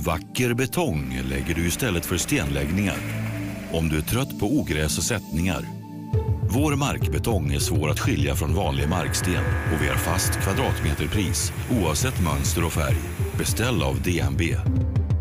Vacker 0.00 0.54
betong 0.54 1.20
lägger 1.30 1.54
du 1.54 1.66
istället 1.66 2.06
för 2.06 2.16
stenläggningar. 2.16 2.96
Om 3.72 3.88
du 3.88 3.98
är 3.98 4.02
trött 4.02 4.40
på 4.40 4.46
ogräs 4.46 4.98
och 4.98 5.04
sättningar. 5.04 5.60
Vår 6.50 6.76
markbetong 6.76 7.52
är 7.52 7.58
svår 7.58 7.90
att 7.90 8.00
skilja 8.00 8.34
från 8.34 8.54
vanlig 8.54 8.88
marksten 8.88 9.44
och 9.74 9.82
vi 9.82 9.88
har 9.88 9.96
fast 9.96 10.32
kvadratmeterpris 10.32 11.52
oavsett 11.70 12.22
mönster 12.22 12.64
och 12.64 12.72
färg. 12.72 12.96
Beställ 13.38 13.82
av 13.82 14.02
DNB. 14.02 14.42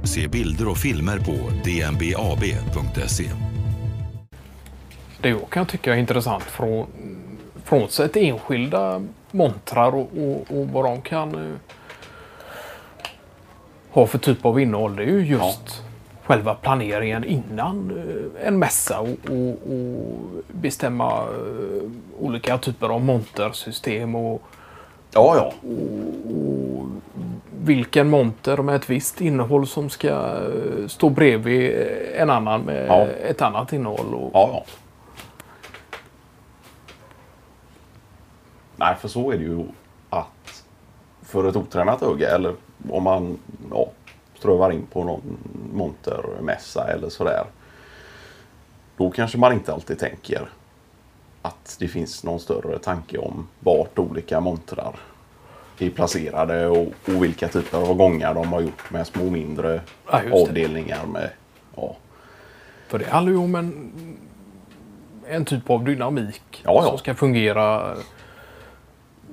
Se 0.04 0.28
bilder 0.28 0.68
och 0.68 0.78
filmer 0.78 1.20
på 1.20 1.38
dnbab.se. 1.64 3.30
Det 5.22 5.30
jag 5.30 5.50
kan 5.50 5.66
tycka 5.66 5.94
är 5.94 5.98
intressant 5.98 6.44
från, 6.44 6.88
frånsett 7.64 8.16
enskilda 8.16 9.02
montrar 9.32 9.96
och, 9.96 10.10
och, 10.18 10.60
och 10.60 10.68
vad 10.68 10.86
de 10.86 11.02
kan 11.02 11.36
eh, 11.36 11.56
eh, 13.90 13.94
ha 13.96 14.08
för 14.08 14.18
typ 14.18 14.46
av 14.46 14.60
innehåll. 14.60 14.96
Det 14.96 15.04
är 15.04 15.08
ju 15.08 15.26
just 15.26 15.84
själva 16.24 16.54
planeringen 16.56 17.24
innan 17.24 17.92
eh, 17.98 18.48
en 18.48 18.60
mässa 18.60 19.00
och, 19.00 19.08
och, 19.30 19.50
och 19.72 20.44
bestämma 20.52 21.12
eh, 21.22 21.90
olika 22.20 22.58
typer 22.58 22.90
av 22.90 23.02
montersystem 23.04 24.16
och, 24.16 24.42
Ja, 25.14 25.36
ja. 25.36 25.70
och 26.34 26.86
vilken 27.64 28.10
monter 28.10 28.58
med 28.58 28.76
ett 28.76 28.90
visst 28.90 29.22
innehåll 29.22 29.68
som 29.68 29.90
ska 29.90 30.08
eh, 30.10 30.88
stå 30.88 31.10
bredvid 31.10 31.72
en 32.16 32.30
annan 32.30 32.62
med 32.62 32.88
Ja. 32.88 33.08
ett 33.08 33.42
annat 33.42 33.74
innehåll. 33.74 34.14
Och, 34.14 34.32
Ja, 34.34 34.50
ja. 34.54 34.64
Nej, 38.76 38.96
för 39.00 39.08
så 39.08 39.32
är 39.32 39.38
det 39.38 39.44
ju 39.44 39.66
att 40.10 40.64
för 41.24 41.50
ett 41.50 41.56
otränat 41.56 42.02
öga 42.04 42.36
eller 42.36 42.54
om 42.90 43.04
man 43.04 43.38
ja, 43.72 43.90
strövar 44.38 44.72
in 44.72 44.86
på 44.92 45.04
någon 45.04 45.38
montermässa 45.74 46.88
eller 46.88 47.10
sådär. 47.10 47.46
Då 48.98 49.12
kanske 49.12 49.38
man 49.38 49.54
inte 49.54 49.74
alltid 49.74 50.00
tänker 50.00 50.50
att 51.42 51.76
det 51.80 51.88
finns 51.88 52.24
någon 52.24 52.40
större 52.40 52.80
tanke 52.80 53.18
om 53.18 53.48
vart 53.60 54.00
olika 54.00 54.40
montrar 54.40 54.96
är 55.80 55.90
placerade 55.90 56.68
och, 56.68 56.88
och 57.06 57.24
vilka 57.24 57.48
typer 57.48 57.78
av 57.78 57.94
gångar 57.96 58.34
de 58.34 58.54
har 58.54 58.62
gjort 58.62 58.92
med 58.92 59.08
små 59.08 59.30
mindre 59.30 59.82
Ja, 60.12 60.22
avdelningar 60.32 61.06
med 61.06 61.30
ja, 61.76 61.96
För 62.88 63.00
det 63.00 63.10
handlar 63.10 63.32
ju 63.32 63.38
om 63.38 63.56
en, 63.56 63.92
en 65.28 65.46
typ 65.46 65.70
av 65.70 65.84
dynamik 65.84 66.62
Ja, 66.64 66.72
ja. 66.74 66.84
som 66.84 66.98
ska 66.98 67.16
fungera. 67.16 67.96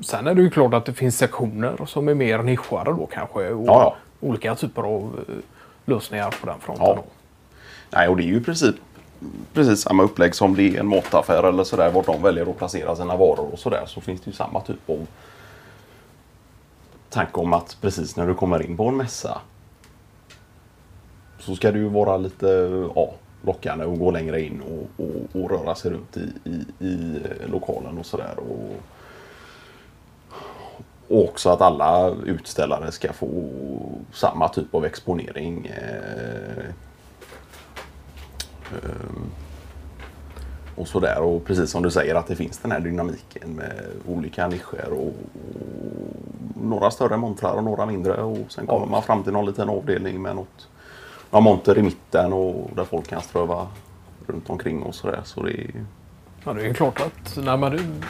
Sen 0.01 0.27
är 0.27 0.35
det 0.35 0.43
ju 0.43 0.51
klart 0.51 0.75
att 0.75 0.85
det 0.85 0.93
finns 0.93 1.19
sektioner 1.19 1.87
som 1.87 2.09
är 2.09 2.15
mer 2.15 2.39
nischade 2.39 2.91
då 2.91 3.07
kanske. 3.13 3.51
Och 3.51 3.67
Ja, 3.67 3.83
ja. 3.83 3.97
Olika 4.21 4.55
typer 4.55 4.83
av 4.83 5.25
eh, 5.29 5.35
lösningar 5.85 6.35
på 6.41 6.47
den 6.47 6.61
fronten. 6.61 6.87
Ja. 6.87 7.05
Nej, 7.91 8.09
och 8.09 8.17
det 8.17 8.23
är 8.23 8.27
ju 8.27 8.37
i 8.37 8.41
princip 8.41 8.77
precis 9.53 9.81
samma 9.81 10.03
upplägg 10.03 10.35
som 10.35 10.55
det 10.55 10.63
är 10.63 10.81
en 10.81 10.87
mataffär 10.87 11.43
eller 11.43 11.65
sådär. 11.65 11.91
Vart 11.91 12.07
de 12.07 12.23
väljer 12.23 12.51
att 12.51 12.59
placera 12.59 12.97
sina 12.97 13.17
varor 13.17 13.49
och 13.53 13.59
sådär. 13.59 13.83
Så 13.87 14.01
finns 14.01 14.21
det 14.21 14.31
ju 14.31 14.37
samma 14.37 14.61
typ 14.61 14.91
av 14.91 15.07
tanke 17.11 17.41
om 17.41 17.53
att 17.53 17.77
precis 17.81 18.17
när 18.17 18.27
du 18.27 18.35
kommer 18.35 18.63
in 18.63 18.77
på 18.77 18.89
en 18.89 18.97
mässa 18.97 19.41
så 21.39 21.57
ska 21.57 21.73
det 21.73 21.79
ju 21.79 21.89
vara 21.89 22.17
lite 22.17 22.47
ja, 22.95 23.11
lockande 23.43 23.85
att 23.85 23.99
gå 23.99 24.11
längre 24.11 24.41
in 24.41 24.63
och, 24.63 25.05
och, 25.05 25.43
och 25.43 25.51
röra 25.51 25.75
sig 25.75 25.91
runt 25.91 26.17
i, 26.17 26.33
i, 26.45 26.87
i 26.87 27.21
lokalen 27.47 27.99
och 27.99 28.07
sådär. 28.07 28.35
Och, 28.39 28.71
och 31.09 31.25
också 31.25 31.51
att 31.51 31.61
alla 31.61 32.11
utställare 32.25 32.93
ska 32.93 33.13
få 33.13 33.29
samma 34.13 34.49
typ 34.49 34.75
av 34.75 34.85
exponering. 34.85 35.67
Eh, 35.67 36.65
Ehm, 38.73 39.31
och 40.75 40.89
sådär. 40.89 41.21
Och 41.21 41.45
precis 41.45 41.71
som 41.71 41.83
du 41.83 41.91
säger 41.91 42.15
att 42.15 42.27
det 42.27 42.37
finns 42.37 42.59
den 42.59 42.73
här 42.73 42.81
dynamiken 42.81 43.51
med 43.51 43.87
olika 44.09 44.49
nischer 44.49 44.89
och, 44.91 45.15
några 46.63 46.91
större 46.91 47.17
montrar 47.17 47.55
och 47.55 47.65
några 47.65 47.87
mindre. 47.87 48.23
Och 48.23 48.53
sen 48.53 48.67
kommer 48.67 48.87
man 48.87 49.03
fram 49.03 49.23
till 49.23 49.33
någon 49.33 49.47
liten 49.47 49.69
avdelning 49.69 50.23
med 50.23 50.37
något, 50.37 50.69
någon 51.31 51.43
monter 51.43 51.79
i 51.79 51.83
mitten 51.83 52.33
och 52.33 52.71
där 52.77 52.85
folk 52.85 53.09
kan 53.09 53.23
ströva 53.23 53.69
runt 54.27 54.51
omkring 54.51 54.83
och 54.83 54.95
sådär. 54.95 55.21
Så 55.25 55.43
det 55.43 55.53
är, 55.53 55.85
Ja, 56.45 56.53
det 56.53 56.67
är 56.67 56.75
klart 56.75 57.01
att 57.01 57.37
nej, 57.37 57.57
men 57.57 57.73
det 57.73 57.77
det 57.77 57.83
är 57.83 57.87
ju 57.87 58.03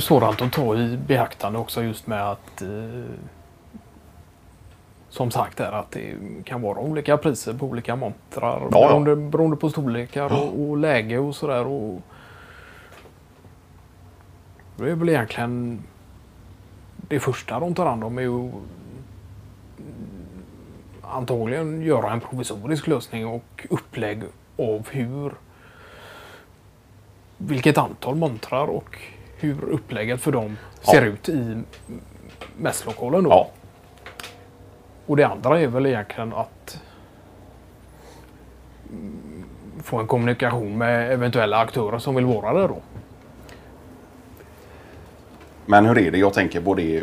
sådant 0.00 0.42
att 0.42 0.52
ta 0.52 0.76
i 0.76 0.96
beaktande 0.96 1.58
också 1.58 1.82
just 1.82 2.06
med 2.06 2.30
att 2.30 2.62
eh, 2.62 2.68
som 5.08 5.30
sagt 5.30 5.60
är 5.60 5.72
att 5.72 5.90
det 5.90 6.14
kan 6.44 6.62
vara 6.62 6.78
olika 6.78 7.16
priser 7.16 7.54
på 7.54 7.66
olika 7.66 7.96
montrar 7.96 8.60
Ja, 8.60 8.68
ja. 8.72 8.88
beroende, 8.88 9.16
beroende 9.16 9.56
på 9.56 9.70
storlekar 9.70 10.32
och, 10.32 10.60
och 10.68 10.76
läge 10.76 11.18
och 11.18 11.36
sådär. 11.36 11.66
Och 11.66 12.00
det 14.76 14.90
är 14.90 14.94
väl 14.94 15.08
egentligen 15.08 15.82
det 16.96 17.20
första 17.20 17.60
de 17.60 17.74
tar 17.74 17.86
hand 17.86 18.04
om 18.04 18.18
är 18.18 18.22
ju 18.22 18.50
antagligen 21.02 21.82
göra 21.82 22.12
en 22.12 22.20
provisorisk 22.20 22.86
lösning 22.86 23.26
och 23.26 23.66
upplägg 23.70 24.22
av 24.58 24.88
hur 24.90 25.32
vilket 27.36 27.78
antal 27.78 28.14
montrar 28.14 28.66
och 28.66 28.98
hur 29.38 29.64
upplägget 29.68 30.20
för 30.20 30.32
dem 30.32 30.56
Ja. 30.86 30.92
ser 30.92 31.02
ut 31.02 31.28
i 31.28 31.62
mässlokalen. 32.56 33.24
Då. 33.24 33.30
ja, 33.30 33.50
Och 35.06 35.16
det 35.16 35.24
andra 35.24 35.60
är 35.60 35.66
väl 35.66 35.86
egentligen 35.86 36.32
att 36.32 36.80
få 39.82 39.98
en 39.98 40.06
kommunikation 40.06 40.78
med 40.78 41.12
eventuella 41.12 41.58
aktörer 41.58 41.98
som 41.98 42.14
vill 42.14 42.24
vara 42.24 42.52
där 42.60 42.68
då. 42.68 42.78
men 45.66 45.86
hur 45.86 45.98
är 45.98 46.10
det? 46.10 46.18
Jag 46.18 46.32
tänker 46.34 46.60
på 46.60 46.74
det. 46.74 47.02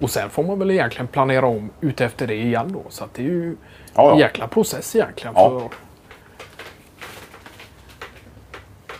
Och 0.00 0.10
sen 0.10 0.30
får 0.30 0.44
man 0.44 0.58
väl 0.58 0.70
egentligen 0.70 1.06
planera 1.06 1.46
om 1.46 1.70
utefter 1.80 2.26
det 2.26 2.34
igen 2.34 2.72
då. 2.72 2.82
Så 2.88 3.04
att 3.04 3.14
det 3.14 3.22
är 3.22 3.26
ju 3.26 3.56
Ja, 3.94 4.02
ja. 4.02 4.12
en 4.12 4.18
jäkla 4.18 4.48
process 4.48 4.96
egentligen. 4.96 5.34
För, 5.34 5.68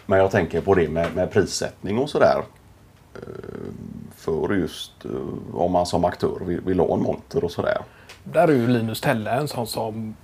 Men 0.07 0.19
jag 0.19 0.31
tänker 0.31 0.61
på 0.61 0.75
det 0.75 0.89
med, 0.89 1.15
med 1.15 1.31
prissättning 1.33 1.99
och 1.99 2.11
sådär. 2.11 2.43
Eh, 3.15 3.21
För 4.17 4.55
just 4.55 5.05
eh, 5.05 5.11
om 5.55 5.73
man 5.73 5.87
som 5.87 6.05
aktör 6.05 6.39
vill, 6.45 6.61
vill 6.61 6.81
ha 6.81 6.95
en 6.95 7.03
monter 7.03 7.45
och 7.45 7.51
sådär. 7.53 7.79
Där 8.25 8.49
är 8.49 8.53
ju 8.53 8.67
Linus 8.67 9.01
Telle 9.01 9.31
en 9.31 9.49
sån 9.49 9.67
som 9.67 10.17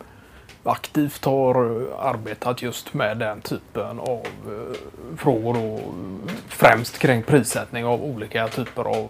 aktivt 0.65 1.25
har 1.25 1.55
eh, 1.81 2.05
arbetat 2.07 2.63
just 2.63 2.95
med 2.95 3.19
den 3.19 3.41
typen 3.41 4.01
av 4.01 4.27
frågor 5.17 5.57
och 5.73 5.81
främst 6.49 6.99
kring 6.99 7.23
prissättning 7.23 7.85
av 7.85 8.05
olika 8.05 8.49
typer 8.49 8.85
av 8.85 9.09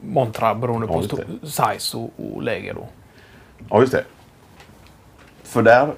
montrar 0.00 0.54
beroende 0.54 0.86
Ja, 0.90 1.02
på 1.40 1.46
size 1.46 1.96
och, 1.96 2.10
och 2.16 2.42
läge. 2.42 2.72
Då. 2.72 2.88
Ja, 3.70 3.80
just 3.80 3.92
det. 3.92 4.04
För 5.42 5.62
där, 5.62 5.94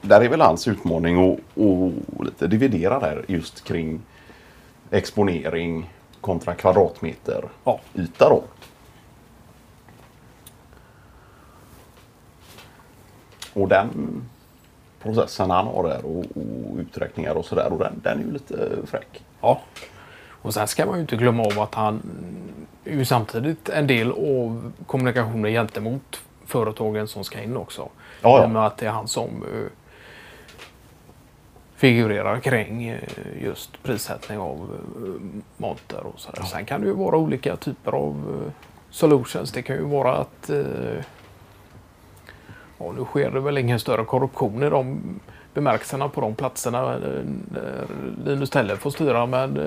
där 0.00 0.20
är 0.20 0.28
väl 0.28 0.40
hans 0.40 0.68
utmaning 0.68 1.32
att, 1.32 2.24
lite 2.24 2.46
dividera 2.46 3.00
där 3.00 3.24
just 3.28 3.64
kring 3.64 4.00
exponering 4.90 5.90
kontra 6.20 6.54
kvadratmeter 6.54 7.44
Ja. 7.64 7.80
yta 7.94 8.28
då. 8.28 8.42
Och 13.52 13.68
den 13.68 14.22
processen 15.02 15.50
han 15.50 15.66
har 15.66 15.88
där 15.88 16.04
och, 16.04 16.18
och 16.18 16.78
uträkningar 16.78 17.34
och 17.34 17.44
sådär 17.44 17.72
och 17.72 17.78
den, 17.78 18.00
den 18.02 18.20
är 18.20 18.24
ju 18.24 18.32
lite 18.32 18.68
fräck. 18.86 19.24
Ja. 19.40 19.60
Och 20.42 20.54
sen 20.54 20.68
ska 20.68 20.86
man 20.86 20.94
ju 20.94 21.00
inte 21.00 21.16
glömma 21.16 21.42
av 21.42 21.60
att 21.60 21.74
han 21.74 22.02
är 22.84 22.92
ju 22.92 23.04
samtidigt 23.04 23.68
en 23.68 23.86
del 23.86 24.12
av 24.12 24.72
kommunikationen 24.86 25.52
gentemot 25.52 26.20
företagen 26.46 27.08
som 27.08 27.24
ska 27.24 27.42
in 27.42 27.56
också. 27.56 27.88
Ja, 28.22 28.50
ja. 28.54 28.66
Att 28.66 28.76
det 28.76 28.86
är 28.86 28.90
han 28.90 29.08
som 29.08 29.24
eh, 29.24 29.70
figurerar 31.78 32.40
kring 32.40 32.88
eh, 32.88 32.98
just 33.42 33.82
prissättning 33.82 34.38
av 34.38 34.56
eh, 34.56 35.38
monter 35.56 36.06
och 36.06 36.20
sådär. 36.20 36.42
Sen 36.42 36.64
kan 36.64 36.80
det 36.80 36.86
ju 36.86 36.92
vara 36.92 37.16
olika 37.16 37.56
typer 37.56 37.92
av 37.92 38.42
eh, 38.46 38.52
solutions. 38.90 39.52
Det 39.52 39.62
kan 39.62 39.76
ju 39.76 39.82
vara 39.82 40.16
att 40.16 40.50
ja, 42.78 42.92
nu 42.98 43.04
sker 43.04 43.30
det 43.30 43.40
väl 43.40 43.58
ingen 43.58 43.80
större 43.80 44.04
korruption 44.04 44.62
i 44.62 44.70
de 44.70 45.00
bemärkelserna 45.54 46.08
på 46.08 46.20
de 46.20 46.34
platserna 46.34 46.96
Linus 48.24 48.50
Telle 48.50 48.76
får 48.76 48.90
styra 48.90 49.26
men 49.26 49.58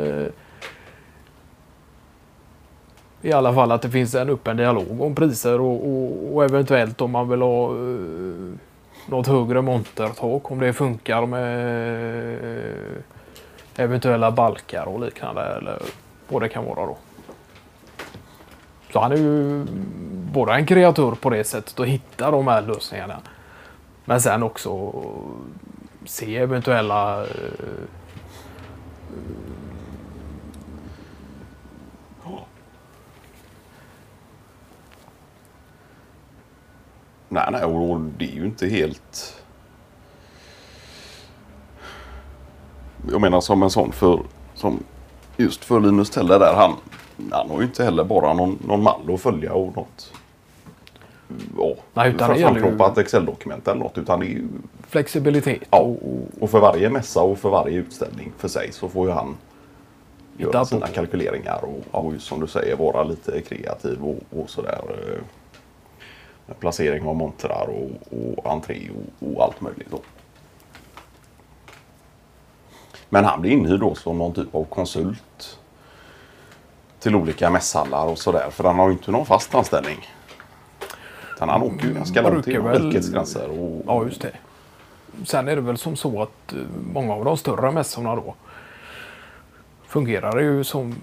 i 3.21 3.31
alla 3.31 3.53
fall 3.53 3.71
att 3.71 3.81
det 3.81 3.89
finns 3.89 4.15
en 4.15 4.29
öppen 4.29 4.57
dialog 4.57 5.01
om 5.01 5.15
priser 5.15 5.61
och, 5.61 5.87
och, 5.87 6.35
och 6.35 6.43
eventuellt 6.43 7.01
om 7.01 7.11
man 7.11 7.29
vill 7.29 7.41
ha 7.41 7.73
något 9.05 9.27
högre 9.27 9.61
montertak 9.61 10.51
om 10.51 10.59
det 10.59 10.73
funkar 10.73 11.25
med 11.25 12.33
eh, 12.57 13.83
eventuella 13.83 14.31
balkar 14.31 14.85
och 14.85 14.99
liknande 14.99 15.41
eller 15.41 15.81
vad 16.27 16.41
det 16.41 16.49
kan 16.49 16.65
vara 16.65 16.85
då. 16.85 16.97
Så 18.93 18.99
han 18.99 19.11
är 19.11 19.17
ju 19.17 19.65
både 20.33 20.53
en 20.53 20.65
kreatör 20.65 21.11
på 21.11 21.29
det 21.29 21.43
sättet 21.43 21.79
och 21.79 21.87
hitta 21.87 22.31
de 22.31 22.47
här 22.47 22.61
lösningarna. 22.61 23.19
Men 24.05 24.21
sen 24.21 24.43
också 24.43 24.93
se 26.05 26.37
eventuella 26.37 27.21
eh, 27.21 27.27
Nej, 37.33 37.49
nej, 37.51 37.63
och 37.63 37.99
det 38.17 38.25
är 38.25 38.35
ju 38.35 38.45
inte 38.45 38.67
helt... 38.67 39.43
Jag 43.11 43.21
menar 43.21 43.41
som 43.41 43.63
en 43.63 43.69
sån 43.69 43.91
för... 43.91 44.19
Som 44.55 44.83
just 45.37 45.65
för 45.65 45.79
Linus 45.79 46.09
Teller 46.09 46.39
där. 46.39 46.53
Han, 46.53 46.73
han 47.31 47.49
har 47.49 47.57
ju 47.57 47.63
inte 47.63 47.83
heller 47.83 48.03
bara 48.03 48.33
någon, 48.33 48.59
någon 48.67 48.83
mall 48.83 49.13
att 49.13 49.21
följa 49.21 49.53
och 49.53 49.75
något... 49.75 50.13
Ja, 51.57 51.73
Nej, 51.93 52.09
utan 52.09 52.27
för 52.29 52.35
gäller 52.35 52.93
ju- 52.95 53.01
Excel-dokument 53.01 53.67
eller 53.67 53.79
något. 53.79 53.97
Utan 53.97 54.19
det 54.19 54.25
är 54.25 54.29
ju... 54.29 54.47
flexibilitet. 54.87 55.61
Ja, 55.69 55.77
Och, 55.79 56.21
och, 56.39 56.49
för 56.49 56.59
varje 56.59 56.89
mässa 56.89 57.21
och 57.21 57.37
för 57.39 57.49
varje 57.49 57.77
utställning 57.77 58.31
för 58.37 58.47
sig 58.47 58.71
så 58.71 58.89
får 58.89 59.07
ju 59.07 59.13
han 59.13 59.37
göra 60.37 60.59
på. 60.59 60.65
sina 60.65 60.87
kalkyleringar 60.87 61.63
och, 61.63 62.05
och 62.05 62.13
som 62.19 62.39
du 62.39 62.47
säger 62.47 62.75
vara 62.75 63.03
lite 63.03 63.41
kreativ 63.41 64.03
och, 64.03 64.39
och 64.39 64.49
sådär. 64.49 64.81
Placering 66.59 67.07
av 67.07 67.15
montrar 67.15 67.67
och, 67.69 67.89
och 68.37 68.51
entré 68.51 68.89
och, 68.89 69.27
och 69.33 69.43
allt 69.43 69.61
möjligt. 69.61 69.91
Då. 69.91 69.99
Men 73.09 73.25
han 73.25 73.41
blir 73.41 73.51
inhyrd 73.51 73.79
då 73.79 73.95
som 73.95 74.17
någon 74.17 74.33
typ 74.33 74.55
av 74.55 74.63
konsult 74.63 75.59
till 76.99 77.15
olika 77.15 77.49
mässhallar 77.49 78.05
och 78.05 78.17
sådär. 78.17 78.49
För 78.51 78.63
han 78.63 78.79
har 78.79 78.87
ju 78.87 78.93
inte 78.93 79.11
någon 79.11 79.25
fast 79.25 79.55
anställning. 79.55 80.07
Utan 81.35 81.49
han 81.49 81.61
åker 81.61 81.87
ju 81.87 81.93
ganska 81.93 82.21
långt 82.21 82.47
inom 82.47 82.63
väl- 82.65 82.85
rikets 82.85 83.09
gränser. 83.09 83.49
Och, 83.59 83.83
ja, 83.87 84.05
just 84.05 84.21
det. 84.21 84.31
Sen 85.25 85.47
är 85.47 85.55
det 85.55 85.61
väl 85.61 85.77
som 85.77 85.95
så 85.95 86.21
att 86.21 86.53
eh, 86.53 86.59
många 86.93 87.13
av 87.13 87.25
de 87.25 87.37
större 87.37 87.71
mässorna 87.71 88.15
då 88.15 88.35
fungerar 89.87 90.39
ju 90.39 90.63
som... 90.63 90.95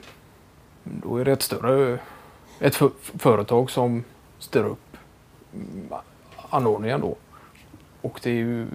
Då 0.85 1.17
är 1.17 1.25
det 1.25 1.33
ett 1.33 1.43
större 1.43 1.99
ett 2.61 2.75
för, 2.75 2.91
företag 3.19 3.71
som 3.71 4.05
styr 4.39 4.65
upp 4.65 4.88
anordningen 6.51 7.01
då. 7.01 7.17
Och 8.03 8.21
det 8.23 8.31
är 8.31 8.35
ju 8.35 8.67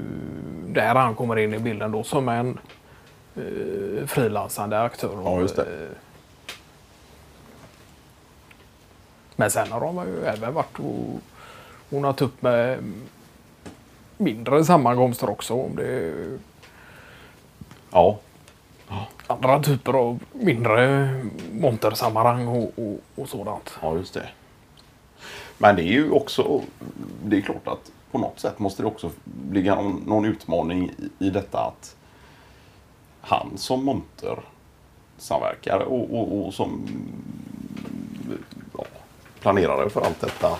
där 0.67 0.95
han 0.95 1.15
kommer 1.15 1.39
in 1.39 1.53
i 1.53 1.59
bilden 1.59 1.91
då 1.91 2.03
som 2.03 2.29
en 2.29 2.59
eh, 3.35 4.05
frilansande 4.07 4.81
aktör. 4.81 5.21
Ja, 5.23 5.39
just 5.39 5.55
det. 5.55 5.61
Eh, 5.83 5.89
Men 9.35 9.51
sen 9.51 9.71
har 9.71 9.79
de 9.79 10.07
ju 10.07 10.25
även 10.25 10.53
varit 10.53 10.79
och 10.79 11.19
ordnat 11.89 12.21
upp 12.21 12.41
med 12.41 12.93
mindre 14.17 14.65
sammankomster 14.65 15.29
också. 15.29 15.53
Om 15.53 15.75
det 15.75 15.87
är 15.87 16.39
ja, 17.91 18.19
andra 19.27 19.63
typer 19.63 19.93
av 19.93 20.19
mindre 20.33 21.09
montersammanhang 21.51 22.47
och, 22.47 22.71
och, 22.75 22.99
och 23.15 23.29
sådant. 23.29 23.77
Ja, 23.81 23.95
just 23.95 24.13
det. 24.13 24.29
Men 25.57 25.75
det 25.75 25.83
är 25.83 25.91
ju 25.91 26.11
också, 26.11 26.61
det 27.23 27.37
är 27.37 27.41
klart 27.41 27.67
att 27.67 27.91
på 28.11 28.17
något 28.17 28.39
sätt 28.39 28.59
måste 28.59 28.83
det 28.83 28.87
också 28.87 29.11
ligga 29.51 29.75
någon, 29.75 30.03
någon 30.05 30.25
utmaning 30.25 30.91
i, 31.19 31.25
i 31.25 31.29
detta 31.29 31.59
att 31.59 31.95
han 33.21 33.57
som 33.57 33.85
monter 33.85 34.39
samverkar 35.17 35.79
och, 35.79 36.13
och, 36.13 36.45
och 36.45 36.53
som 36.53 36.87
ja, 38.77 38.85
planerare 39.39 39.89
för 39.89 40.01
allt 40.01 40.21
detta. 40.21 40.57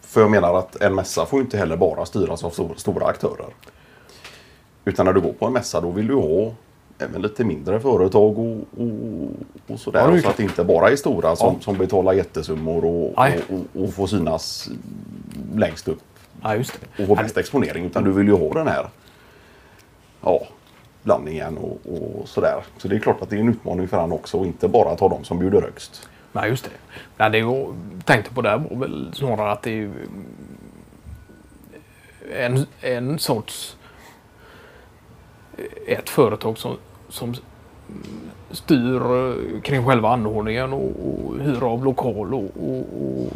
För 0.00 0.20
jag 0.20 0.30
menar 0.30 0.54
att 0.58 0.76
en 0.76 0.94
mässa 0.94 1.26
får 1.26 1.38
ju 1.38 1.44
inte 1.44 1.58
heller 1.58 1.76
bara 1.76 2.06
styras 2.06 2.44
av 2.44 2.74
stora 2.76 3.06
aktörer. 3.06 3.54
Utan 4.84 5.06
när 5.06 5.12
du 5.12 5.20
går 5.20 5.32
på 5.32 5.46
en 5.46 5.52
mässa 5.52 5.80
då 5.80 5.90
vill 5.90 6.06
du 6.06 6.14
ha 6.14 6.52
även 6.98 7.22
lite 7.22 7.44
mindre 7.44 7.80
företag 7.80 8.38
och, 8.38 8.56
och, 8.76 9.30
och 9.66 9.80
sådär. 9.80 10.00
Ja, 10.00 10.06
så 10.16 10.20
klart. 10.22 10.30
att 10.30 10.36
det 10.36 10.42
inte 10.42 10.64
bara 10.64 10.90
är 10.90 10.96
stora 10.96 11.36
som, 11.36 11.54
Ja. 11.54 11.60
som 11.60 11.78
betalar 11.78 12.12
jättesummor 12.12 12.84
och, 12.84 13.18
och, 13.18 13.82
och, 13.82 13.94
får 13.94 14.06
synas 14.06 14.68
längst 15.54 15.88
upp 15.88 16.02
Ja, 16.42 16.54
just 16.56 16.80
det. 16.96 17.02
och 17.02 17.08
få 17.08 17.14
bäst 17.14 17.36
exponering. 17.36 17.84
Utan 17.84 18.04
du 18.04 18.12
vill 18.12 18.26
ju 18.26 18.34
ha 18.34 18.54
den 18.54 18.66
här 18.68 18.88
ja, 20.22 20.40
blandningen 21.02 21.58
och, 21.58 21.78
och 21.84 22.28
sådär. 22.28 22.62
Så 22.78 22.88
det 22.88 22.96
är 22.96 23.00
klart 23.00 23.22
att 23.22 23.30
det 23.30 23.36
är 23.36 23.40
en 23.40 23.48
utmaning 23.48 23.88
för 23.88 23.96
han 23.96 24.12
också 24.12 24.38
och 24.38 24.46
inte 24.46 24.68
bara 24.68 24.96
ta 24.96 25.08
de 25.08 25.24
som 25.24 25.38
bjuder 25.38 25.60
högst. 25.62 26.08
Nej, 26.32 26.50
just 26.50 26.64
det. 26.64 26.70
Nej, 27.16 27.30
det 27.30 27.38
jag 27.38 27.74
tänkte 28.04 28.34
på 28.34 28.42
där 28.42 28.56
var 28.58 28.76
väl 28.76 29.10
snarare 29.14 29.52
att 29.52 29.62
det 29.62 29.70
är 29.82 29.90
en, 32.32 32.66
en 32.80 33.18
sorts 33.18 33.76
ett 35.86 36.10
företag 36.10 36.58
som, 36.58 36.76
som 37.08 37.34
styr 38.50 39.02
eh, 39.02 39.60
kring 39.60 39.86
själva 39.86 40.08
anordningen 40.08 40.72
och, 40.72 40.92
och 41.06 41.38
hyra 41.38 41.66
av 41.66 41.84
lokal 41.84 42.34
och, 42.34 42.50
och, 42.60 42.78
och, 42.78 43.32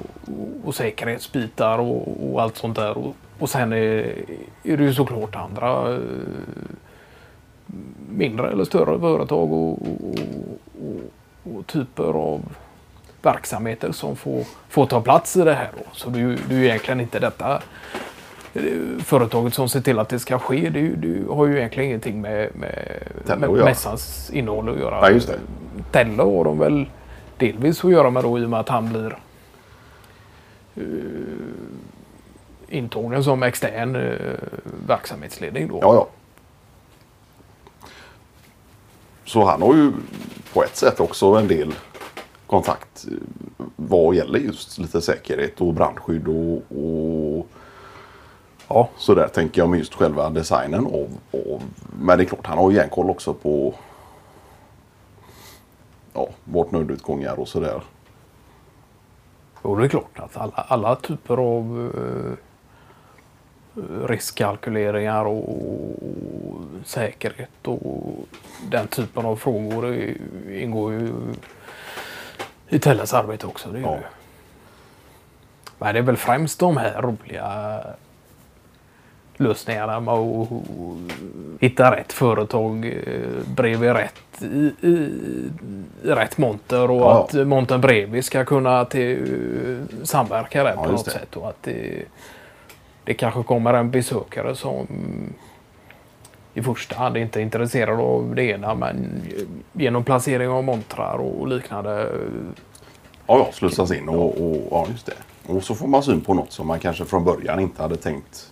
och 0.64 0.74
säkerhetsbitar 0.74 1.78
och, 1.78 2.32
och 2.32 2.42
allt 2.42 2.56
sånt 2.56 2.76
där. 2.76 2.98
Och, 2.98 3.14
och 3.38 3.50
sen 3.50 3.72
är, 3.72 4.14
är 4.62 4.76
det 4.76 4.84
ju 4.84 4.94
såklart 4.94 5.36
andra 5.36 5.94
eh, 5.94 6.00
mindre 8.08 8.50
eller 8.50 8.64
större 8.64 9.00
företag 9.00 9.52
och, 9.52 9.82
och, 9.82 10.18
och, 11.44 11.56
och 11.56 11.66
typer 11.66 12.04
av 12.04 12.40
verksamheter 13.22 13.92
som 13.92 14.16
får, 14.16 14.44
får 14.68 14.86
ta 14.86 15.00
plats 15.00 15.36
i 15.36 15.42
det 15.42 15.54
här. 15.54 15.70
Då. 15.76 15.84
Så 15.92 16.10
det 16.10 16.18
är 16.18 16.20
ju 16.20 16.38
det 16.48 16.54
är 16.54 16.58
ju 16.58 16.64
egentligen 16.64 17.00
inte 17.00 17.18
detta 17.18 17.62
företaget 18.98 19.54
som 19.54 19.68
ser 19.68 19.80
till 19.80 19.98
att 19.98 20.08
det 20.08 20.18
ska 20.18 20.38
ske. 20.38 20.70
Det, 20.70 20.88
det 20.88 21.32
har 21.32 21.46
ju 21.46 21.58
egentligen 21.58 21.88
ingenting 21.88 22.20
med, 22.20 22.50
med, 22.56 23.38
med 23.38 23.50
mässans 23.50 24.30
innehåll 24.30 24.68
att 24.68 24.78
göra. 24.78 25.00
Nej, 25.00 25.12
just 25.12 25.28
det. 25.28 25.38
Telle 25.90 26.22
har 26.22 26.44
de 26.44 26.58
väl 26.58 26.86
delvis 27.36 27.84
att 27.84 27.90
göra 27.90 28.10
med 28.10 28.24
då 28.24 28.38
i 28.38 28.44
och 28.44 28.50
med 28.50 28.60
att 28.60 28.68
han 28.68 28.88
blir 28.88 29.18
uh, 30.78 30.84
intagen 32.68 33.24
som 33.24 33.42
extern 33.42 33.96
uh, 33.96 34.16
verksamhetsledning. 34.86 35.68
Då. 35.68 35.78
Ja, 35.82 35.94
ja. 35.94 36.08
Så 39.24 39.44
han 39.44 39.62
har 39.62 39.74
ju 39.74 39.92
på 40.52 40.64
ett 40.64 40.76
sätt 40.76 41.00
också 41.00 41.26
en 41.26 41.48
del 41.48 41.74
kontakt 42.46 43.06
eh, 43.10 43.16
vad 43.76 44.14
gäller 44.14 44.38
just 44.38 44.78
lite 44.78 45.00
säkerhet 45.00 45.60
och 45.60 45.74
brandskydd 45.74 46.28
och, 46.28 46.62
och 46.68 47.46
Ja. 48.68 48.88
så 48.96 49.14
där 49.14 49.28
tänker 49.28 49.60
jag 49.60 49.68
med 49.68 49.78
just 49.78 49.94
själva 49.94 50.30
designen 50.30 50.86
av, 50.86 51.08
av 51.32 51.62
men 52.00 52.18
det 52.18 52.24
är 52.24 52.26
klart 52.26 52.46
han 52.46 52.58
har 52.58 52.70
ju 52.70 52.76
järnkoll 52.76 53.10
också 53.10 53.34
på 53.34 53.74
ja, 56.12 56.28
vart 56.44 56.70
nödutgångar 56.70 57.40
och 57.40 57.48
sådär. 57.48 57.82
Jo, 59.64 59.76
det 59.76 59.84
är 59.84 59.88
klart 59.88 60.18
att 60.18 60.36
alla, 60.36 60.52
alla 60.52 60.96
typer 60.96 61.36
av 61.36 61.92
eh, 61.94 62.38
riskkalkyleringar 64.06 65.24
och, 65.24 65.48
och 65.48 66.62
säkerhet 66.84 67.66
och 67.66 68.14
den 68.70 68.86
typen 68.86 69.26
av 69.26 69.36
frågor 69.36 69.96
ingår 70.50 70.92
ju 70.92 71.12
i 72.68 72.78
Telles 72.78 73.14
arbete 73.14 73.46
också. 73.46 73.68
Det 73.68 73.80
Ja. 73.80 73.98
Men 75.78 75.94
det 75.94 76.00
är 76.00 76.02
väl 76.02 76.16
främst 76.16 76.58
de 76.58 76.76
här 76.76 77.02
roliga 77.02 77.80
lösningarna 79.42 80.00
med 80.00 80.14
att 80.14 80.48
hitta 81.60 81.96
rätt 81.96 82.12
företag 82.12 82.86
eh, 82.86 83.44
bredvid 83.56 83.92
rätt 83.92 84.14
rätt 86.02 86.38
monter 86.38 86.90
och 86.90 87.00
Ja. 87.00 87.24
att 87.24 87.46
montern 87.46 87.80
bredvid 87.80 88.24
ska 88.24 88.44
kunna 88.44 88.84
till, 88.84 89.82
samverka 90.02 90.64
rätt 90.64 90.74
Ja, 90.76 90.84
på 90.84 90.90
något 90.92 91.04
det. 91.04 91.10
sätt. 91.10 91.36
Och 91.36 91.48
att 91.48 91.62
det, 91.62 92.02
det 93.04 93.14
kanske 93.14 93.42
kommer 93.42 93.74
en 93.74 93.90
besökare 93.90 94.54
som 94.56 94.86
i 96.54 96.62
första 96.62 96.96
hand 96.96 97.16
inte 97.16 97.40
är 97.40 97.42
intresserad 97.42 98.00
av 98.00 98.34
det 98.34 98.42
ena 98.44 98.74
men 98.74 99.22
genom 99.72 100.04
placering 100.04 100.48
av 100.48 100.64
montrar 100.64 101.18
och 101.18 101.48
liknande 101.48 102.08
Ja, 103.26 103.38
ja, 103.38 103.48
slussas 103.52 103.92
in 103.92 104.08
och, 104.08 104.40
och 104.40 104.56
ja, 104.70 104.86
just 104.90 105.06
det. 105.06 105.52
Och 105.52 105.64
så 105.64 105.74
får 105.74 105.86
man 105.88 106.02
syn 106.02 106.20
på 106.20 106.34
något 106.34 106.52
som 106.52 106.66
man 106.66 106.78
kanske 106.78 107.04
från 107.04 107.24
början 107.24 107.60
inte 107.60 107.82
hade 107.82 107.96
tänkt 107.96 108.51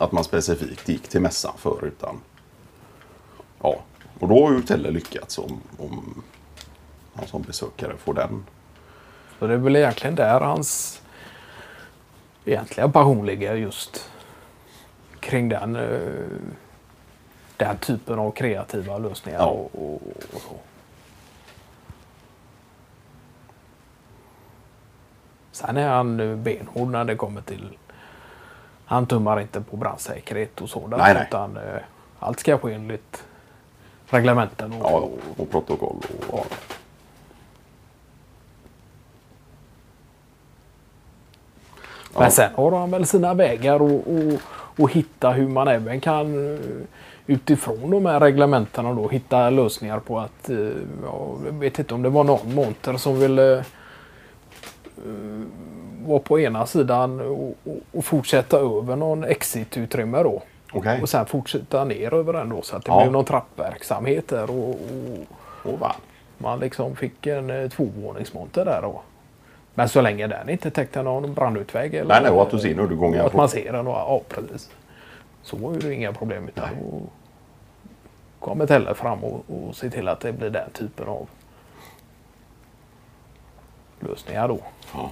att 0.00 0.12
man 0.12 0.24
specifikt 0.24 0.88
gick 0.88 1.08
till 1.08 1.20
mässan 1.20 1.52
för. 1.58 1.84
Utan, 1.84 2.20
ja, 3.62 3.76
och 4.18 4.28
då 4.28 4.46
har 4.46 4.52
ju 4.52 4.62
Telle 4.62 4.90
lyckats 4.90 5.38
om, 5.38 5.60
om 5.78 6.22
han 7.14 7.26
som 7.26 7.42
besökare 7.42 7.96
får 7.96 8.14
den. 8.14 8.44
Så 9.38 9.46
det 9.46 9.54
är 9.54 9.58
väl 9.58 9.76
egentligen 9.76 10.14
där 10.14 10.40
hans 10.40 11.02
egentliga 12.44 12.88
passion 12.88 13.26
ligger 13.26 13.54
just 13.54 14.10
kring 15.20 15.48
den, 15.48 15.76
eh, 15.76 16.24
den 17.56 17.78
typen 17.78 18.18
av 18.18 18.30
kreativa 18.30 18.98
lösningar. 18.98 19.38
Ja. 19.38 19.46
Och, 19.46 19.74
och, 19.74 20.02
och 20.34 20.40
så. 20.40 20.56
Sen 25.52 25.76
är 25.76 25.88
han 25.88 26.20
eh, 26.20 26.36
benhård 26.36 26.88
när 26.88 27.04
det 27.04 27.16
kommer 27.16 27.40
till... 27.40 27.76
Han 28.90 29.06
tummar 29.06 29.40
inte 29.40 29.60
på 29.60 29.76
brandsäkerhet 29.76 30.60
och 30.60 30.68
sådant. 30.68 31.02
Nej, 31.02 31.14
nej. 31.14 31.26
Utan 31.28 31.56
eh, 31.56 31.62
allt 32.18 32.40
ska 32.40 32.58
ske 32.58 32.72
enligt 32.74 33.22
reglementen. 34.06 34.72
Och, 34.72 34.78
Ja, 34.92 35.08
och 35.36 35.50
protokoll. 35.50 35.96
Och, 36.28 36.38
ja. 36.38 36.44
Men 42.14 42.22
Ja. 42.22 42.30
sen 42.30 42.50
har 42.54 42.72
han 42.78 42.90
väl 42.90 43.06
sina 43.06 43.34
vägar 43.34 43.82
och, 43.82 43.92
och, 44.16 44.40
och 44.78 44.90
hitta 44.92 45.30
hur 45.30 45.48
man 45.48 45.68
även 45.68 46.00
kan 46.00 46.54
eh, 46.54 46.60
utifrån 47.26 47.90
de 47.90 48.06
här 48.06 48.20
reglementena 48.20 48.94
då 48.94 49.08
hitta 49.08 49.50
lösningar 49.50 49.98
på 49.98 50.18
att 50.18 50.50
eh, 50.50 50.56
ja, 51.04 51.36
jag 51.44 51.52
vet 51.52 51.78
inte 51.78 51.94
om 51.94 52.02
det 52.02 52.08
var 52.08 52.24
någon 52.24 52.54
monter 52.54 52.96
som 52.96 53.20
ville 53.20 53.64
vara 56.06 56.18
på 56.18 56.40
ena 56.40 56.66
sidan 56.66 57.20
och, 57.20 57.54
och, 57.92 58.04
fortsätta 58.04 58.58
över 58.58 58.96
någon 58.96 59.24
exit-utrymme 59.24 60.22
då. 60.22 60.42
Okej. 60.72 61.02
Och 61.02 61.08
sen 61.08 61.26
fortsätta 61.26 61.84
ner 61.84 62.14
över 62.14 62.32
den 62.32 62.48
då 62.48 62.62
så 62.62 62.76
att 62.76 62.84
det 62.84 62.90
Ja. 62.92 63.00
blev 63.00 63.12
någon 63.12 63.24
trappverksamhet 63.24 64.28
där 64.28 64.50
och, 64.50 64.68
och 64.68 64.76
Och 65.72 65.78
va? 65.78 65.96
man 66.38 66.58
liksom 66.58 66.96
fick 66.96 67.26
en 67.26 67.50
eh, 67.50 67.68
tvåvåningsmonter 67.68 68.64
där 68.64 68.82
då. 68.82 69.02
Men 69.74 69.88
så 69.88 70.00
länge 70.00 70.26
den 70.26 70.48
inte 70.48 70.70
täckte 70.70 71.02
någon 71.02 71.34
brandutväg 71.34 71.94
eller 71.94 72.08
Nej, 72.08 72.22
nej, 72.22 72.30
och 72.30 72.42
att 72.42 72.50
du 72.50 72.58
ser 72.58 72.74
nödutgångar 72.74 73.26
att 73.26 73.34
man 73.34 73.48
ser 73.48 73.72
den 73.72 73.86
och 73.86 73.92
ja 73.94 74.20
precis. 74.28 74.70
Så 75.42 75.56
var 75.56 75.72
ju 75.72 75.78
det 75.78 75.94
inga 75.94 76.12
problem 76.12 76.48
utan 76.48 76.68
då 76.80 77.00
kommer 78.38 78.66
Telle 78.66 78.94
fram 78.94 79.24
och, 79.24 79.44
och 79.48 79.76
ser 79.76 79.90
till 79.90 80.08
att 80.08 80.20
det 80.20 80.32
blir 80.32 80.50
den 80.50 80.70
typen 80.72 81.08
av 81.08 81.28
lösningar 84.10 84.48
då. 84.48 84.60
Ja. 84.94 85.10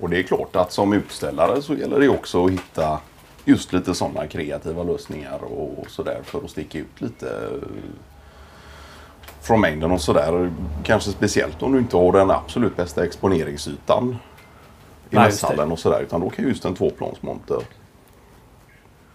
Och 0.00 0.10
det 0.10 0.18
är 0.18 0.22
klart 0.22 0.56
att 0.56 0.72
som 0.72 0.92
utställare 0.92 1.62
så 1.62 1.74
gäller 1.74 2.00
det 2.00 2.08
också 2.08 2.44
att 2.44 2.52
hitta 2.52 3.00
just 3.44 3.72
lite 3.72 3.94
sådana 3.94 4.26
kreativa 4.26 4.82
lösningar 4.82 5.44
och, 5.44 5.90
sådär 5.90 6.20
för 6.24 6.44
att 6.44 6.50
sticka 6.50 6.78
ut 6.78 7.00
lite 7.00 7.28
eh, 7.28 7.68
från 9.40 9.60
mängden 9.60 9.90
och 9.90 10.00
sådär. 10.00 10.52
Kanske 10.82 11.10
speciellt 11.10 11.62
om 11.62 11.72
du 11.72 11.78
inte 11.78 11.96
har 11.96 12.12
den 12.12 12.30
absolut 12.30 12.76
bästa 12.76 13.04
exponeringsytan 13.04 14.16
i 15.10 15.14
mässhallen 15.14 15.72
och 15.72 15.78
sådär. 15.78 16.00
Utan 16.00 16.20
då 16.20 16.30
kan 16.30 16.48
just 16.48 16.64
en 16.64 16.74
tvåplansmonter 16.74 17.62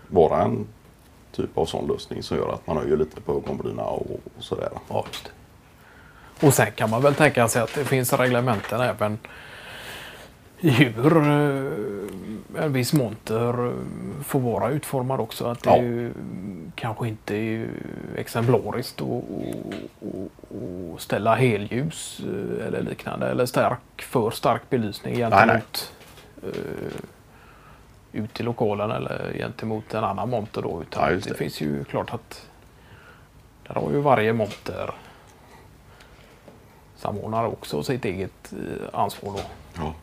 vara 0.08 0.42
en 0.42 0.68
typ 1.32 1.58
av 1.58 1.66
sån 1.66 1.88
lösning 1.88 2.24
som 2.24 2.38
gör 2.38 2.54
att 2.54 2.68
man 2.68 2.78
höjer 2.78 2.98
lite 2.98 3.22
på 3.22 3.32
ögonbrynen 3.32 3.80
och, 3.80 4.12
och 4.12 4.44
sådär. 4.44 4.70
Ja, 4.90 5.06
just 5.08 5.24
det. 5.26 5.32
Och 6.42 6.54
sen 6.54 6.72
kan 6.72 6.90
man 6.90 7.02
väl 7.02 7.16
tänka 7.16 7.48
sig 7.48 7.62
att 7.62 7.74
det 7.76 7.86
finns 7.86 8.14
reglementen 8.14 8.82
även 8.82 9.18
hur 10.62 11.18
eh, 11.18 12.64
en 12.64 12.74
viss 12.74 12.94
monter 12.94 13.74
får 14.24 14.40
vara 14.40 14.70
utformad 14.70 15.20
också. 15.20 15.46
Att 15.48 15.64
det 15.64 15.70
Ja. 15.70 15.78
ju 15.82 16.12
kanske 16.76 17.08
inte 17.08 17.36
är 17.36 17.68
exemplariskt 18.18 19.02
att 19.02 19.24
ställa 21.02 21.36
helljus 21.36 22.20
eh, 22.24 22.68
eller 22.68 22.82
liknande. 22.82 23.28
Eller 23.28 23.46
stark, 23.46 23.80
för 24.02 24.32
stark 24.32 24.62
belysning 24.70 25.16
gentemot 25.16 25.94
eh, 26.44 26.50
ut 28.12 28.40
i 28.40 28.44
lokalen 28.44 28.92
eller 28.92 29.34
gentemot 29.38 29.94
en 29.94 30.04
annan 30.04 30.30
monter 30.30 30.62
då. 30.62 30.82
Utan 30.82 31.04
Ja, 31.04 31.10
det. 31.10 31.16
det. 31.30 31.34
finns 31.34 31.62
ju 31.62 31.84
klart 31.84 32.14
att 32.14 32.48
där 33.68 33.76
har 33.76 33.92
ju 33.92 34.00
varje 34.02 34.34
monter 34.34 34.92
samordnare 37.00 37.48
också 37.48 37.84
sitt 37.84 38.06
eget 38.06 38.54
eh, 38.54 39.00
ansvar 39.00 39.32
då. 39.34 39.40
Ja. 39.78 39.94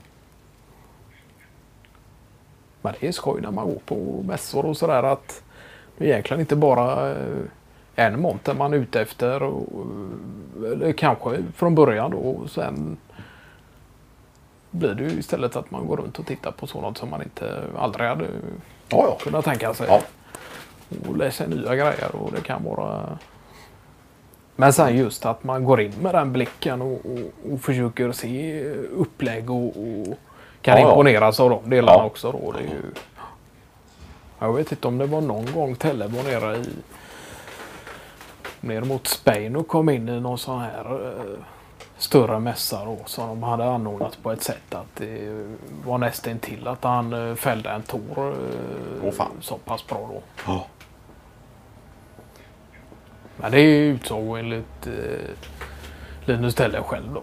Men 2.83 2.95
det 3.01 3.09
är 3.09 3.13
skoj 3.13 3.41
när 3.41 3.51
man 3.51 3.67
går 3.67 3.81
på 3.87 4.23
mässor 4.27 4.67
och 4.67 4.77
sådär 4.77 5.03
att 5.03 5.43
det 5.99 6.05
är 6.05 6.09
egentligen 6.09 6.41
inte 6.41 6.57
bara 6.57 7.11
eh, 7.11 7.17
en 7.95 8.21
monter 8.21 8.55
man 8.55 8.73
är 8.73 8.77
ute 8.77 9.01
efter. 9.01 9.43
Och, 9.43 9.87
eh, 10.65 10.73
eller 10.73 10.93
kanske 10.93 11.43
från 11.55 11.75
början 11.75 12.11
då 12.11 12.17
och 12.19 12.51
sen 12.51 12.97
blir 14.71 14.95
det 14.95 15.03
ju 15.05 15.19
istället 15.19 15.57
att 15.57 15.71
man 15.71 15.87
går 15.87 15.97
runt 15.97 16.19
och 16.19 16.27
tittar 16.27 16.51
på 16.51 16.67
sådant 16.67 16.99
som 16.99 17.11
man 17.11 17.23
inte 17.23 17.63
aldrig 17.79 18.09
hade 18.09 18.25
Ja, 18.89 19.07
ja. 19.09 19.19
kunnat 19.21 19.45
tänka 19.45 19.75
sig. 19.75 19.87
Ja. 19.89 20.01
Och 21.09 21.17
läser 21.17 21.47
nya 21.47 21.75
grejer 21.77 22.17
och 22.17 22.33
det 22.33 22.41
kan 22.41 22.65
vara... 22.65 23.19
Men 24.57 24.73
sen 24.73 24.97
just 24.97 25.27
att 25.27 25.45
man 25.45 25.65
går 25.65 25.81
in 25.81 25.93
med 26.03 26.15
den 26.15 26.33
blicken 26.33 26.83
och, 26.83 26.93
och, 26.93 27.53
och 27.53 27.61
försöker 27.61 28.13
se 28.13 28.65
upplägg 28.75 29.51
och, 29.51 29.67
och 29.67 30.19
kan 30.63 30.75
Ja, 30.75 30.81
ja. 30.81 30.89
imponeras 30.89 31.41
av 31.41 31.51
de 31.51 31.71
delarna 31.71 31.99
Ja. 31.99 32.05
också. 32.05 32.33
Då. 32.33 32.53
Det 32.53 32.59
är 32.59 32.63
ju... 32.63 32.83
Jag 34.39 34.53
vet 34.53 34.73
inte 34.73 34.89
om 34.89 34.99
det 34.99 35.07
var 35.07 35.21
någon 35.21 35.53
gång 35.55 35.77
Telle 35.77 36.07
var 36.07 36.23
nere 36.23 36.57
i 36.57 36.65
ner 38.61 38.81
mot 38.83 39.07
Spain 39.07 39.57
och 39.57 39.69
kom 39.69 39.89
in 39.89 40.09
i 40.09 40.21
någon 40.21 40.39
sån 40.39 40.61
här 40.61 40.85
eh, 41.07 41.39
större 41.99 42.39
mässa 42.39 42.85
då, 42.85 42.99
som 43.07 43.29
de 43.29 43.43
hade 43.43 43.65
anordnat 43.65 44.19
på 44.23 44.33
ett 44.33 44.43
sätt 44.43 44.75
att 44.75 44.97
det 44.97 45.45
var 45.87 45.99
nästan 45.99 46.39
till 46.39 46.69
att 46.69 46.85
han 46.85 47.13
eh, 47.13 47.35
fällde 47.35 47.71
en 47.71 47.83
tor 47.83 48.35
eh, 49.05 49.11
fan. 49.13 49.31
så 49.41 49.57
pass 49.59 49.87
bra 49.87 49.99
då. 50.13 50.23
Ja. 50.47 50.67
Men 53.37 53.53
det 53.53 53.59
är 53.59 53.63
ju 53.63 53.95
utsåg 53.95 54.39
enligt 54.39 54.87
eh, 54.87 54.93
Linus 56.25 56.55
Telle 56.55 56.83
själv 56.83 57.15
då. 57.15 57.23